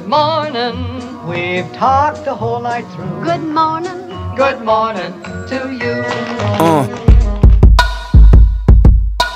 [0.00, 1.26] Good morning.
[1.28, 3.22] We've talked the whole night through.
[3.22, 3.98] Good morning.
[4.34, 5.12] Good morning
[5.50, 6.02] to you.
[6.56, 6.88] Uh.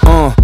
[0.05, 0.35] Uh.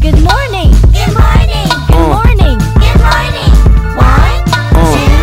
[0.00, 0.72] Good morning.
[0.96, 1.68] Good morning.
[1.84, 2.16] Good Uh.
[2.16, 2.56] morning.
[2.80, 3.52] Good morning.
[4.00, 4.42] One,
[4.72, 4.88] Uh.
[4.96, 5.20] two,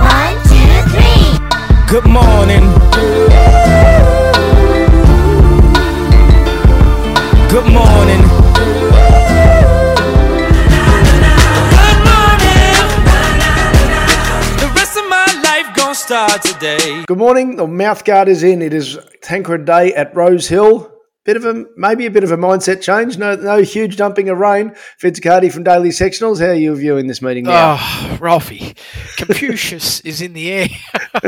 [0.00, 1.28] one, two, three.
[1.92, 2.63] Good morning.
[16.42, 17.04] Today.
[17.06, 17.54] Good morning.
[17.56, 18.60] The mouthguard is in.
[18.60, 20.90] It is Tancred Day at Rosehill.
[21.24, 23.16] Bit of a maybe a bit of a mindset change.
[23.16, 24.74] No, no huge dumping of rain.
[25.00, 26.40] Vince Accardi from Daily Sectionals.
[26.40, 27.76] How are you viewing this meeting now?
[27.78, 28.74] Oh, Ralphie,
[29.16, 30.68] Confucius is in the air.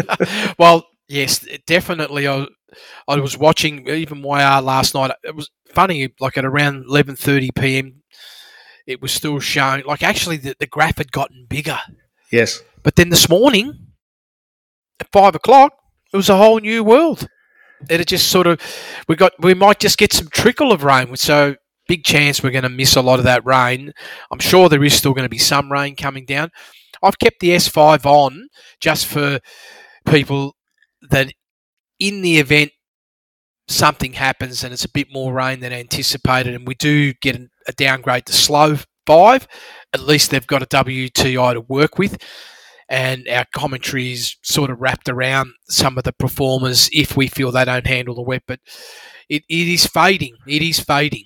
[0.59, 2.27] well, yes, definitely.
[2.27, 2.47] I,
[3.06, 5.12] I was watching even YR last night.
[5.23, 8.02] It was funny, like at around eleven thirty PM,
[8.88, 9.84] it was still showing.
[9.86, 11.78] Like actually, the, the graph had gotten bigger.
[12.33, 12.61] yes.
[12.83, 13.86] But then this morning,
[15.00, 15.72] at five o'clock,
[16.12, 17.28] it was a whole new world.
[17.91, 18.61] It had just sort of
[19.08, 21.56] we got we might just get some trickle of rain, so
[21.88, 23.92] big chance we're going to miss a lot of that rain.
[24.30, 26.50] I'm sure there is still going to be some rain coming down.
[27.03, 28.48] I've kept the S5 on
[28.80, 29.41] just for
[30.06, 30.56] people
[31.10, 31.33] that
[32.00, 32.72] in the event
[33.69, 37.36] something happens and it's a bit more rain than anticipated and we do get
[37.69, 39.47] a downgrade to slow 5,
[39.92, 42.22] at least they've got a WTI to work with
[42.89, 47.51] and our commentary is sort of wrapped around some of the performers if we feel
[47.51, 48.43] they don't handle the wet.
[48.47, 48.61] But
[49.28, 50.37] it, it is fading.
[50.47, 51.25] It is fading.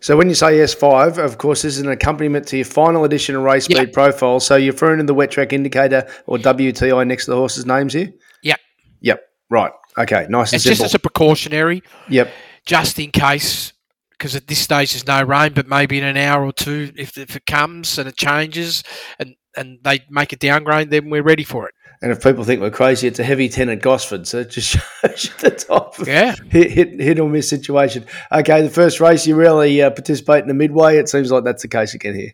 [0.00, 3.36] So when you say S5, of course, this is an accompaniment to your final edition
[3.36, 3.78] of race Yeah.
[3.82, 4.40] speed profile.
[4.40, 7.92] So you're referring to the wet track indicator or WTI next to the horses' names
[7.92, 8.10] here.
[8.42, 8.58] Yep.
[9.02, 9.20] Yep.
[9.50, 9.72] Right.
[9.98, 10.26] Okay.
[10.30, 12.32] Nice and It's just as a precautionary, yep.
[12.64, 13.74] just in case,
[14.12, 17.18] because at this stage there's no rain, but maybe in an hour or two, if,
[17.18, 18.82] if it comes and it changes
[19.18, 21.74] and, and they make a downgrade, then we're ready for it.
[22.00, 24.70] And if people think we're crazy, it's a heavy ten at Gosford, so it just
[25.00, 26.34] shows you the type of Yeah.
[26.50, 28.04] hit, hit, hit or miss situation.
[28.32, 30.96] Okay, the first race you really uh, participate in the midway.
[30.98, 32.32] It seems like that's the case again here.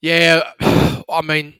[0.00, 0.48] Yeah,
[1.08, 1.54] I mean,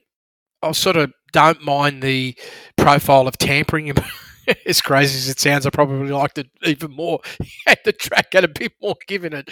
[0.63, 2.37] I sort of don't mind the
[2.77, 3.93] profile of tampering.
[4.67, 7.21] as crazy as it sounds, I probably liked it even more.
[7.85, 9.49] The track had a bit more given it.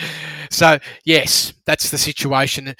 [0.50, 2.74] So yes, that's the situation.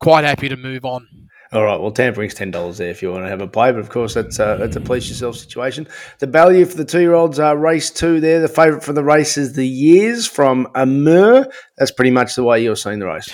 [0.00, 1.06] Quite happy to move on.
[1.52, 3.80] All right, well, tampering's ten dollars there if you want to have a play, but
[3.80, 5.88] of course that's uh, that's a please yourself situation.
[6.20, 8.40] The value for the two year olds are race two there.
[8.40, 11.48] The favourite for the race is the years from Amur.
[11.76, 13.28] That's pretty much the way you're seeing the race.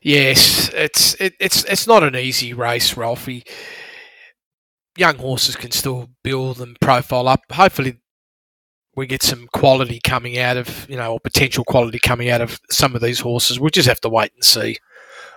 [0.00, 3.42] Yes, it's it, it's it's not an easy race, Ralphie.
[4.96, 7.40] Young horses can still build and profile up.
[7.50, 7.98] Hopefully,
[8.94, 12.60] we get some quality coming out of you know, or potential quality coming out of
[12.70, 13.58] some of these horses.
[13.58, 14.76] We'll just have to wait and see.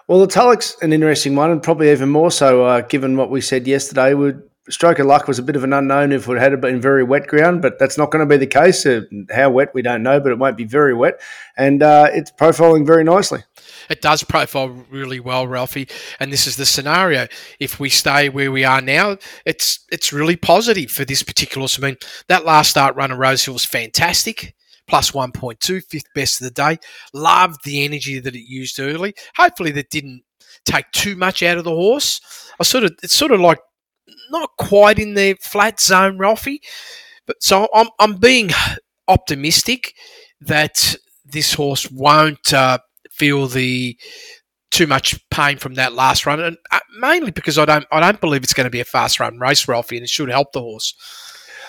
[0.08, 3.42] Well, the Tulloch's an interesting one, and probably even more so uh, given what we
[3.42, 4.14] said yesterday.
[4.14, 7.04] Would stroke of luck was a bit of an unknown if it had been very
[7.04, 8.86] wet ground, but that's not going to be the case.
[8.86, 9.02] Uh,
[9.32, 11.20] how wet we don't know, but it won't be very wet,
[11.58, 13.44] and uh, it's profiling very nicely.
[13.90, 15.90] It does profile really well, Ralphie.
[16.22, 17.28] And this is the scenario.
[17.60, 21.68] If we stay where we are now, it's it's really positive for this particular.
[21.78, 21.98] I mean,
[22.30, 24.54] that last start run at Rosehill was fantastic.
[24.88, 26.78] Plus 1.2, fifth best of the day.
[27.14, 29.14] Loved the energy that it used early.
[29.36, 30.24] Hopefully that didn't
[30.66, 32.22] take too much out of the horse.
[32.60, 33.60] I sort of it's sort of like
[34.32, 36.62] not quite in the flat zone, Ralphie.
[37.26, 38.52] But so I'm I'm being
[39.08, 39.94] optimistic
[40.42, 40.96] that
[41.26, 42.78] this horse won't uh,
[43.12, 43.98] feel the
[44.72, 48.22] too much pain from that last run, and uh, mainly because I don't I don't
[48.22, 50.62] believe it's going to be a fast run race, Ralphie, and it should help the
[50.62, 50.94] horse.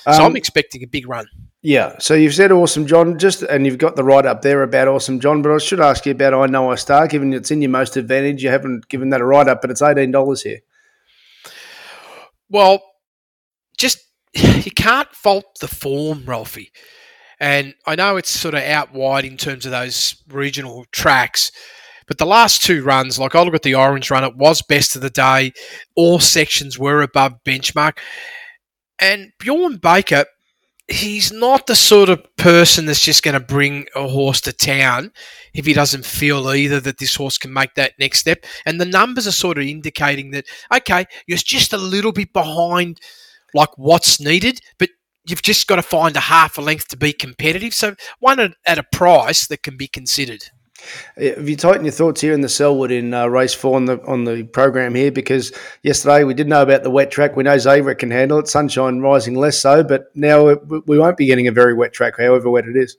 [0.05, 1.27] So Um, I'm expecting a big run.
[1.61, 4.87] Yeah, so you've said Awesome John, just and you've got the right up there about
[4.87, 7.61] Awesome John, but I should ask you about I Know I Star, given it's in
[7.61, 8.45] your most advantage.
[8.45, 10.61] You haven't given that a write up, but it's eighteen dollars here.
[12.49, 12.81] Well,
[13.77, 13.99] just
[14.35, 16.71] you can't fault the form, Ralphie.
[17.41, 21.53] And I know it's sort of out wide in terms of those regional tracks,
[22.07, 24.97] but the last two runs, like I look at the orange run, it was best
[24.97, 25.53] of the day.
[25.95, 27.99] All sections were above benchmark.
[28.99, 30.25] And Bjorn Baker,
[30.89, 35.13] he's not the sort of person that's just going to bring a horse to town
[35.53, 38.45] if he doesn't feel either that this horse can make that next step.
[38.65, 43.01] And the numbers are sort of indicating that, okay, you're just a little bit behind
[43.55, 44.89] like what's needed, but
[45.27, 47.75] you've just got to find a half a length to be competitive.
[47.75, 50.45] So one at, at a price that can be considered.
[51.17, 54.01] Have you tightened your thoughts here in the Selwood in uh, race four on the
[54.07, 55.11] on the program here?
[55.11, 55.53] Because
[55.83, 57.37] yesterday we did know about the wet track.
[57.37, 58.49] We know Zebra can handle it.
[58.49, 62.49] Sunshine rising less so, but now we- won't be getting a very wet track, however
[62.51, 62.97] wet it is.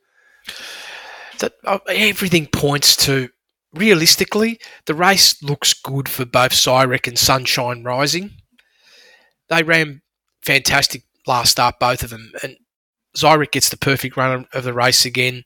[1.40, 3.30] That uh, everything points to
[3.74, 8.32] realistically, the race looks good for both Cyrek and Sunshine Rising.
[9.48, 10.02] They ran
[10.42, 12.58] fantastic last start, both of them, and
[13.16, 15.44] Zyrek gets the perfect run of the race again.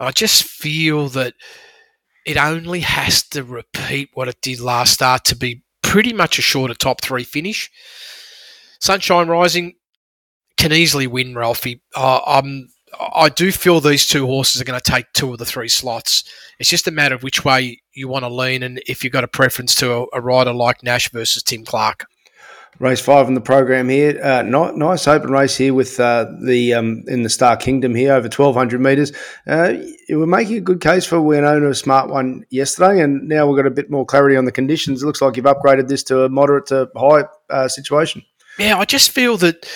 [0.00, 1.34] I just feel that
[2.26, 6.42] it only has to repeat what it did last start to be pretty much a
[6.42, 7.70] shorter top three finish.
[8.80, 9.74] Sunshine Rising
[10.56, 11.82] can easily win, Ralphie.
[11.94, 12.68] Uh, I'm,
[13.14, 16.24] I do feel these two horses are going to take two of the three slots.
[16.58, 19.24] It's just a matter of which way you want to lean and if you've got
[19.24, 22.06] a preference to a, a rider like Nash versus Tim Clark.
[22.80, 24.20] Race five in the program here.
[24.22, 28.12] Uh, ni- nice open race here with uh, the um, in the Star Kingdom here
[28.12, 29.12] over twelve hundred metres.
[29.46, 29.74] Uh,
[30.10, 33.66] were making a good case for Winona a smart one yesterday, and now we've got
[33.66, 35.02] a bit more clarity on the conditions.
[35.02, 38.22] It looks like you've upgraded this to a moderate to high uh, situation.
[38.58, 39.68] Yeah, I just feel that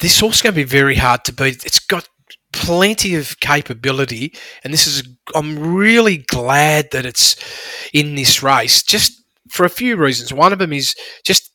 [0.00, 1.64] this horse is going to be very hard to beat.
[1.64, 2.08] It's got
[2.52, 4.34] plenty of capability,
[4.64, 5.06] and this is.
[5.34, 7.36] I'm really glad that it's
[7.92, 9.12] in this race, just
[9.50, 10.32] for a few reasons.
[10.32, 11.51] One of them is just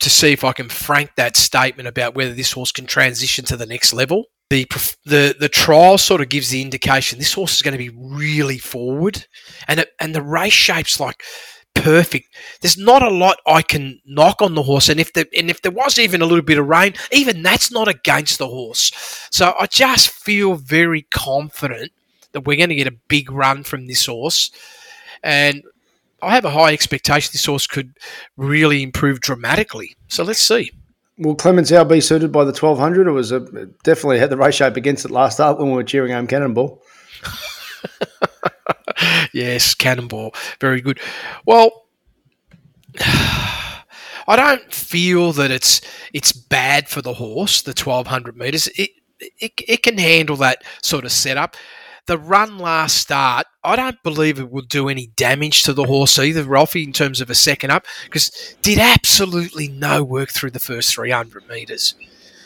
[0.00, 3.56] to see if I can frank that statement about whether this horse can transition to
[3.56, 4.24] the next level.
[4.50, 4.66] The
[5.04, 8.58] the the trial sort of gives the indication this horse is going to be really
[8.58, 9.26] forward,
[9.66, 11.22] and it, and the race shapes like
[11.74, 12.28] perfect.
[12.60, 15.62] There's not a lot I can knock on the horse, and if there and if
[15.62, 18.92] there was even a little bit of rain, even that's not against the horse.
[19.30, 21.90] So I just feel very confident
[22.32, 24.52] that we're going to get a big run from this horse,
[25.24, 25.62] and
[26.22, 27.96] I have a high expectation this horse could
[28.36, 29.96] really improve dramatically.
[30.08, 30.70] So let's see.
[31.18, 33.06] Will Clemens Howe be suited by the twelve hundred?
[33.06, 33.40] It was a,
[33.84, 36.82] definitely had the race shape against it last start when we were cheering home Cannonball.
[39.32, 40.34] yes, Cannonball.
[40.60, 41.00] Very good.
[41.46, 41.86] Well,
[43.00, 45.80] I don't feel that it's
[46.12, 48.68] it's bad for the horse, the 1200 metres.
[48.76, 51.56] It, it, it can handle that sort of setup.
[52.06, 56.18] The run last start, I don't believe it will do any damage to the horse
[56.18, 60.60] either, Ralphie, in terms of a second up, because did absolutely no work through the
[60.60, 61.96] first 300 metres.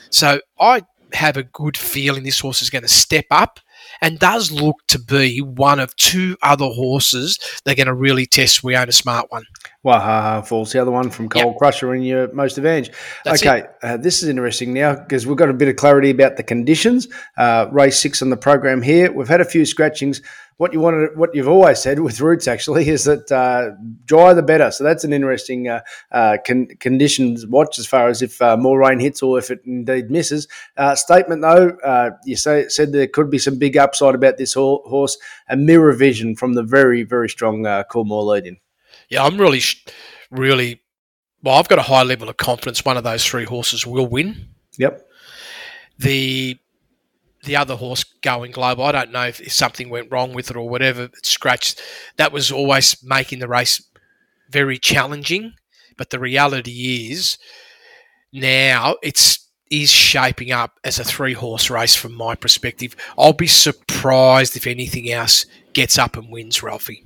[0.09, 3.61] So I have a good feeling this horse is going to step up
[4.01, 8.63] and does look to be one of two other horses they're going to really test.
[8.63, 9.45] We own a smart one.
[9.85, 11.57] Wahaha Falls, the other one from Cold Yep.
[11.59, 12.91] Crusher in your most advantage.
[13.25, 16.37] That's okay, uh, this is interesting now because we've got a bit of clarity about
[16.37, 17.09] the conditions.
[17.37, 19.11] Uh, race six on the program here.
[19.13, 20.21] We've had a few scratchings.
[20.61, 23.71] What you wanted, what you've always said with roots actually is that uh,
[24.05, 24.71] dry the better.
[24.71, 25.81] So that's an interesting uh,
[26.13, 29.63] uh, con- conditions watch as far as if uh, more rain hits or if it
[29.65, 30.49] indeed misses.
[30.77, 34.53] Uh, statement though, uh, you say said there could be some big upside about this
[34.53, 35.17] ho- horse.
[35.49, 38.59] A mirror vision from the very very strong uh, Coolmore lead in.
[39.09, 39.63] Yeah, I'm really,
[40.31, 40.83] really.
[41.43, 44.49] Well, I've got a high level of confidence one of those three horses will win.
[44.77, 45.09] Yep.
[45.97, 46.59] The
[47.45, 50.57] the other horse going global, I don't know if, if something went wrong with it
[50.57, 51.05] or whatever.
[51.05, 51.81] It scratched.
[52.17, 53.83] That was always making the race
[54.51, 55.55] very challenging.
[55.97, 57.39] But the reality is
[58.33, 62.97] now it's is shaping up as a three horse race from my perspective.
[63.17, 67.05] I'll be surprised if anything else gets up and wins, Ralphie.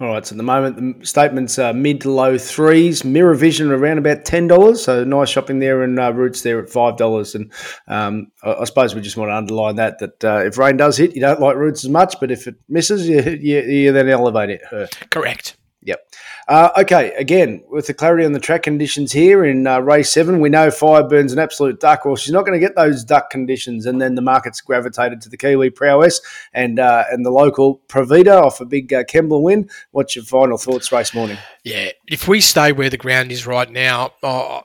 [0.00, 3.04] All right, so at the moment the statements are mid to low threes.
[3.04, 6.70] Mirror Vision around about ten dollars, so nice shopping there, and uh, Roots there at
[6.70, 7.34] five dollars.
[7.34, 7.52] And
[7.88, 10.96] um, I, I suppose we just want to underline that that uh, if rain does
[10.96, 14.08] hit, you don't like Roots as much, but if it misses, you you, you then
[14.08, 14.62] elevate it.
[14.70, 14.88] Her.
[15.10, 15.56] Correct.
[15.82, 16.00] Yep.
[16.46, 20.40] Uh, okay, again, with the clarity on the track conditions here in uh, race seven,
[20.40, 22.04] we know Fireburn's an absolute duck.
[22.04, 25.28] Well, she's not going to get those duck conditions, and then the market's gravitated to
[25.30, 26.20] the Kiwi prowess
[26.52, 29.70] and uh, and the local Provita off a big uh, Kembla win.
[29.92, 31.38] What's your final thoughts race morning?
[31.64, 34.60] Yeah, if we stay where the ground is right now, uh,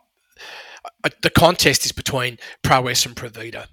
[1.22, 3.68] the contest is between Prowess and Provita.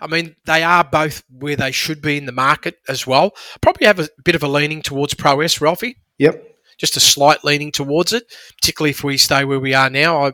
[0.00, 3.32] I mean, they are both where they should be in the market as well.
[3.60, 5.96] Probably have a bit of a leaning towards Prowess, Ralphie.
[6.18, 6.49] Yep.
[6.80, 8.24] Just a slight leaning towards it,
[8.56, 10.24] particularly if we stay where we are now.
[10.24, 10.32] I,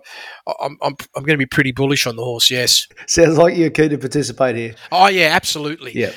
[0.63, 2.51] I'm, I'm, I'm going to be pretty bullish on the horse.
[2.51, 2.87] Yes.
[3.07, 4.75] Sounds like you're keen to participate here.
[4.93, 5.93] Oh yeah, absolutely.
[5.93, 6.13] Yeah.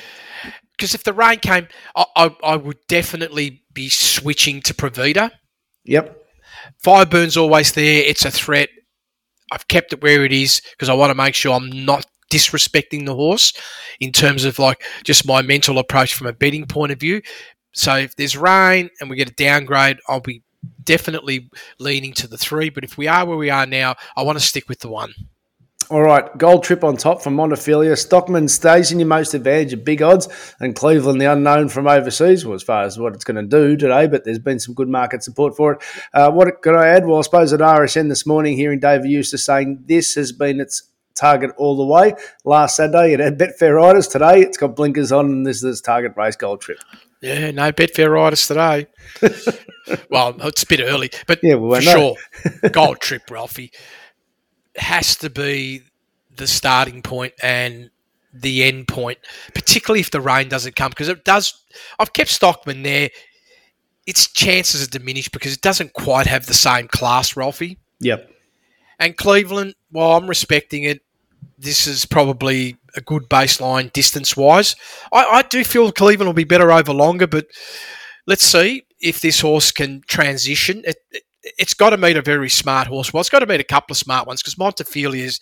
[0.78, 5.32] Because if the rain came, I, I, I would definitely be switching to Provita.
[5.86, 6.16] Yep.
[6.78, 8.04] Fireburn's always there.
[8.06, 8.70] It's a threat.
[9.52, 13.08] I've kept it where it is because I want to make sure I'm not disrespecting
[13.08, 13.54] the horse
[14.00, 17.22] in terms of like just my mental approach from a betting point of view.
[17.80, 20.44] So if there's rain and we get a downgrade, I'll be
[20.84, 22.70] definitely leaning to the three.
[22.70, 25.14] But if we are where we are now, I want to stick with the one.
[25.90, 27.98] All right, gold trip on top from Montefilia.
[27.98, 30.28] Stockman stays in your most advantage at big odds,
[30.60, 33.76] and Cleveland, the unknown from overseas, well, as far as what it's going to do
[33.76, 35.82] today, but there's been some good market support for it.
[36.14, 37.08] Uh, what can I add?
[37.08, 40.84] Well, I suppose at RSN this morning, hearing David Eustace saying this has been its
[41.16, 42.14] target all the way.
[42.44, 44.08] Last Saturday, it had Betfair Riders.
[44.08, 46.78] Today, it's got blinkers on, and this is its target race gold trip.
[47.22, 48.88] Yeah, no Betfair riders today.
[50.10, 52.16] well, it's a bit early, but Yeah, we for sure,
[52.72, 53.72] Gold Trip, Ralphie,
[54.78, 55.84] has to be
[56.34, 57.92] the starting point and
[58.34, 59.18] the end point,
[59.54, 61.62] particularly if the rain doesn't come, because it does.
[61.98, 63.10] I've kept Stockman there.
[64.06, 67.78] Its chances are diminished because it doesn't quite have the same class, Ralphie.
[68.00, 68.32] Yep.
[68.98, 71.02] And Cleveland, while I'm respecting it,
[71.58, 74.76] this is probably a good baseline distance wise.
[75.12, 77.48] I, I do feel Cleveland will be better over longer, but
[78.28, 80.84] let's see if this horse can transition.
[80.86, 81.24] It, it,
[81.58, 83.14] it's got to meet a very smart horse.
[83.14, 85.40] Well, it's got to meet a couple of smart ones because Montefilia is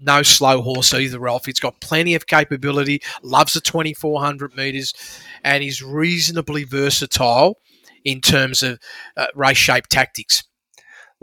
[0.00, 1.48] no slow horse either, Ralph.
[1.48, 4.94] It's got plenty of capability, loves the 2400 metres,
[5.42, 7.58] and is reasonably versatile
[8.04, 8.78] in terms of
[9.16, 10.44] uh, race shape tactics.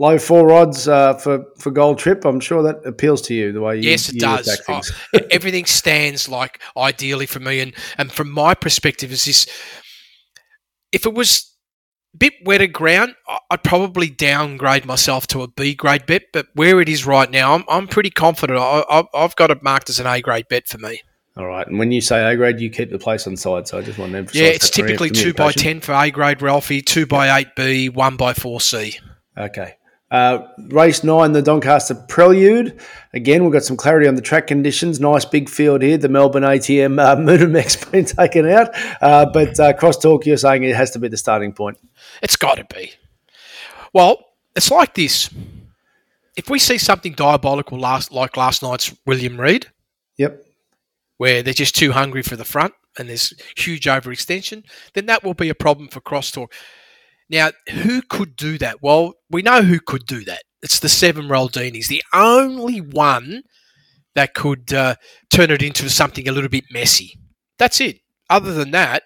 [0.00, 2.24] Low four odds uh, for for Gold Trip.
[2.24, 4.48] I'm sure that appeals to you the way you Yes, it you does.
[4.48, 4.92] attack things.
[5.14, 9.46] Oh, everything stands like ideally for me, and and from my perspective, is this:
[10.90, 11.54] if it was
[12.14, 13.14] a bit wetter ground,
[13.50, 16.22] I'd probably downgrade myself to a B grade bet.
[16.32, 18.58] But where it is right now, I'm, I'm pretty confident.
[18.58, 21.02] I, I've got it marked as an A grade bet for me.
[21.36, 21.66] All right.
[21.66, 23.68] And when you say A grade, you keep the place on side.
[23.68, 24.40] So I just want to emphasise.
[24.40, 26.80] Yeah, it's typically two by ten for A grade, Ralphie.
[26.80, 28.98] Two by eight B, one by four C.
[29.36, 29.74] Okay.
[30.10, 32.80] Uh, race nine, the Doncaster Prelude.
[33.12, 34.98] Again, we've got some clarity on the track conditions.
[34.98, 35.96] Nice big field here.
[35.98, 38.70] The Melbourne ATM uh, Moonamex been taken out.
[39.00, 41.78] Uh, but uh, crosstalk, you're saying it has to be the starting point.
[42.22, 42.92] It's got to be.
[43.92, 44.24] Well,
[44.56, 45.30] it's like this.
[46.36, 49.66] If we see something diabolical last, like last night's William Reid,
[50.16, 50.42] Yep.
[51.18, 54.64] where they're just too hungry for the front and there's huge overextension,
[54.94, 56.48] then that will be a problem for crosstalk.
[57.30, 58.82] Now, who could do that?
[58.82, 60.42] Well, we know who could do that.
[60.62, 63.42] It's the seven Roldinis, the only one
[64.14, 64.96] that could uh,
[65.30, 67.14] turn it into something a little bit messy.
[67.58, 68.00] That's it.
[68.28, 69.04] Other than that,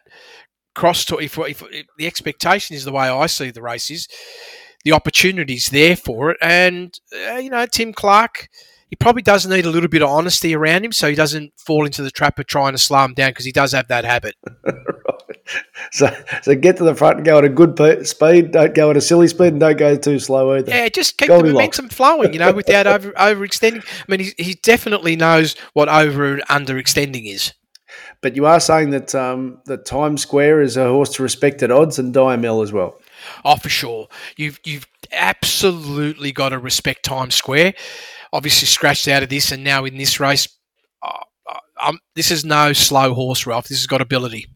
[0.74, 1.22] crosstalk.
[1.22, 4.08] If, if, if the expectation is the way I see the race is,
[4.84, 6.98] the opportunity's there for it, and
[7.30, 8.48] uh, you know Tim Clark
[8.94, 11.84] he probably does need a little bit of honesty around him so he doesn't fall
[11.84, 14.36] into the trap of trying to slow him down because he does have that habit.
[15.90, 16.08] So,
[16.42, 18.50] so get to the front and go at a good pe- speed.
[18.50, 20.70] Don't go at a silly speed and don't go too slow either.
[20.70, 23.84] Yeah, just keep the momentum flowing, you know, without over overextending.
[23.86, 27.52] I mean, he, he definitely knows what over and underextending is.
[28.20, 31.70] But you are saying that um, that Times Square is a horse to respect at
[31.70, 32.98] odds and Diamel as well.
[33.44, 34.08] Oh, for sure.
[34.36, 37.74] You've you've absolutely got to respect Times Square.
[38.32, 40.48] Obviously, scratched out of this, and now in this race,
[41.02, 43.68] uh, uh, um, this is no slow horse, Ralph.
[43.68, 44.46] This has got ability.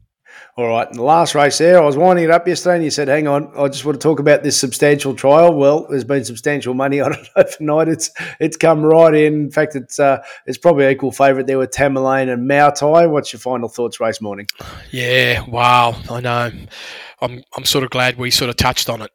[0.57, 2.91] All right, in the last race there, I was winding it up yesterday, and you
[2.91, 6.25] said, "Hang on, I just want to talk about this substantial trial." Well, there's been
[6.25, 7.89] substantial money on it overnight.
[7.89, 9.35] It's it's come right in.
[9.35, 13.09] In fact, it's uh, it's probably equal favourite there with Tamerlane and Mautai.
[13.09, 14.47] What's your final thoughts race morning?
[14.91, 15.97] Yeah, wow.
[16.11, 16.51] I know.
[17.21, 19.11] I'm I'm sort of glad we sort of touched on it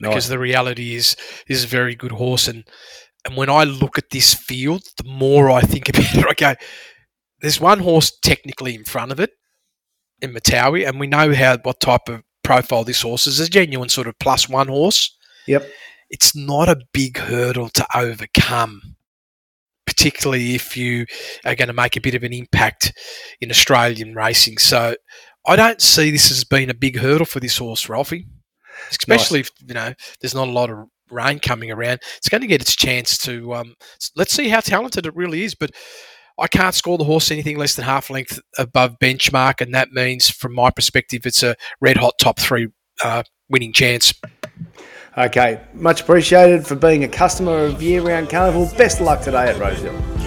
[0.00, 2.64] because the reality is this is a very good horse, and
[3.24, 6.54] and when I look at this field, the more I think about it, I go,
[7.40, 9.30] there's one horse technically in front of it
[10.22, 13.40] in Matawi, and we know how what type of profile this horse is.
[13.40, 15.16] A genuine sort of plus one horse.
[15.46, 15.68] Yep.
[16.10, 18.96] It's not a big hurdle to overcome,
[19.86, 21.06] particularly if you
[21.44, 22.92] are going to make a bit of an impact
[23.40, 24.58] in Australian racing.
[24.58, 24.96] So
[25.46, 28.26] I don't see this as being a big hurdle for this horse, Ralphie.
[28.90, 32.00] Especially if you know there's not a lot of rain coming around.
[32.16, 33.54] It's going to get its chance to.
[33.54, 33.74] Um,
[34.16, 35.54] let's see how talented it really is.
[35.54, 35.70] But
[36.40, 40.30] I can't score the horse anything less than half length above benchmark, and that means,
[40.30, 42.68] from my perspective, it's a red hot top three
[43.04, 44.14] uh, winning chance.
[45.18, 48.70] Okay, much appreciated for being a customer of Year Round Carnival.
[48.78, 50.19] Best luck today at Roseville.